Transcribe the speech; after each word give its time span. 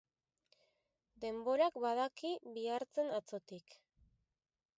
Denborak 1.25 1.77
badaki 1.85 2.33
bihartzen 2.57 3.15
atzotik. 3.21 3.79